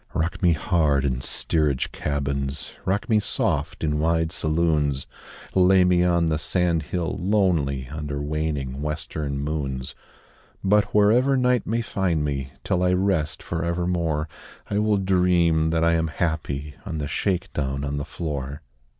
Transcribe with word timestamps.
Rock 0.15 0.41
me 0.41 0.53
hard 0.53 1.05
in 1.05 1.21
steerage 1.21 1.91
cabins, 1.91 2.73
Rock 2.85 3.07
me 3.07 3.19
soft 3.19 3.83
in 3.83 3.99
wide 3.99 4.31
saloons, 4.31 5.05
Lay 5.53 5.83
me 5.83 6.01
on 6.03 6.25
the 6.25 6.39
sand 6.39 6.81
hill 6.81 7.19
lonely 7.19 7.87
Under 7.87 8.19
waning 8.19 8.81
western 8.81 9.37
moons; 9.37 9.93
But 10.63 10.85
wherever 10.85 11.37
night 11.37 11.67
may 11.67 11.81
find 11.83 12.25
me 12.25 12.51
Till 12.63 12.81
I 12.81 12.93
rest 12.93 13.43
for 13.43 13.63
evermore 13.63 14.27
I 14.71 14.79
will 14.79 14.97
dream 14.97 15.69
that 15.69 15.83
I 15.83 15.93
am 15.93 16.07
happy 16.07 16.73
On 16.83 16.97
the 16.97 17.07
shake 17.07 17.53
down 17.53 17.83
on 17.83 17.97
the 17.97 18.03
floor. 18.03 18.63